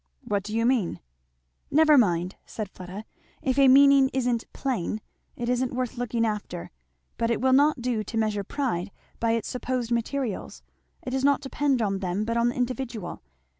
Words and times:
"What 0.23 0.41
do 0.41 0.55
you 0.57 0.65
mean?" 0.65 0.99
"Never 1.69 1.95
mind," 1.95 2.35
said 2.47 2.71
Fleda, 2.71 3.05
"if 3.43 3.59
a 3.59 3.67
meaning 3.67 4.09
isn't 4.13 4.51
plain 4.51 4.99
it 5.35 5.47
isn't 5.47 5.75
worth 5.75 5.95
looking 5.95 6.25
after. 6.25 6.71
But 7.19 7.29
it 7.29 7.39
will 7.39 7.53
not 7.53 7.83
do 7.83 8.03
to 8.05 8.17
measure 8.17 8.43
pride 8.43 8.89
by 9.19 9.33
its 9.33 9.47
supposed 9.47 9.91
materials. 9.91 10.63
It 11.03 11.11
does 11.11 11.23
not 11.23 11.41
depend 11.41 11.83
on 11.83 11.99
them 11.99 12.25
but 12.25 12.35
on 12.35 12.49
the 12.49 12.55
individual. 12.55 13.21